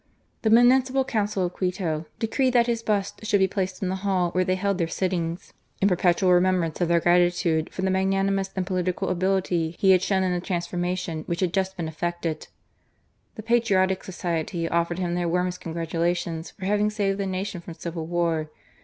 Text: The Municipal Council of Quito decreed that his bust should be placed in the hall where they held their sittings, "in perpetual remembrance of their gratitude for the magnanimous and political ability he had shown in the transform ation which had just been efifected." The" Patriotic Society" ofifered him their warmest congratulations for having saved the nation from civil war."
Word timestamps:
The 0.41 0.49
Municipal 0.49 1.03
Council 1.05 1.45
of 1.45 1.53
Quito 1.53 2.07
decreed 2.17 2.53
that 2.53 2.65
his 2.65 2.81
bust 2.81 3.23
should 3.23 3.37
be 3.37 3.47
placed 3.47 3.83
in 3.83 3.89
the 3.89 3.97
hall 3.97 4.31
where 4.31 4.43
they 4.43 4.55
held 4.55 4.79
their 4.79 4.87
sittings, 4.87 5.53
"in 5.79 5.87
perpetual 5.87 6.33
remembrance 6.33 6.81
of 6.81 6.87
their 6.87 6.99
gratitude 6.99 7.71
for 7.71 7.83
the 7.83 7.91
magnanimous 7.91 8.49
and 8.55 8.65
political 8.65 9.09
ability 9.09 9.75
he 9.77 9.91
had 9.91 10.01
shown 10.01 10.23
in 10.23 10.31
the 10.33 10.39
transform 10.41 10.85
ation 10.85 11.21
which 11.27 11.41
had 11.41 11.53
just 11.53 11.77
been 11.77 11.87
efifected." 11.87 12.47
The" 13.35 13.43
Patriotic 13.43 14.03
Society" 14.03 14.67
ofifered 14.71 14.97
him 14.97 15.13
their 15.13 15.29
warmest 15.29 15.61
congratulations 15.61 16.49
for 16.49 16.65
having 16.65 16.89
saved 16.89 17.19
the 17.19 17.27
nation 17.27 17.61
from 17.61 17.75
civil 17.75 18.07
war." 18.07 18.49